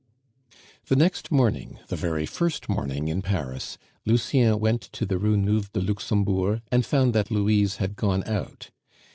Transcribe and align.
The 0.87 0.95
next 0.95 1.31
morning, 1.31 1.77
the 1.89 1.95
very 1.95 2.25
first 2.25 2.67
morning 2.67 3.07
in 3.07 3.21
Paris, 3.21 3.77
Lucien 4.03 4.59
went 4.59 4.81
to 4.93 5.05
the 5.05 5.19
Rue 5.19 5.37
Nueve 5.37 5.71
de 5.73 5.79
Luxembourg 5.79 6.63
and 6.71 6.83
found 6.83 7.13
that 7.13 7.29
Louise 7.29 7.75
had 7.75 7.95
gone 7.95 8.23
out. 8.23 8.71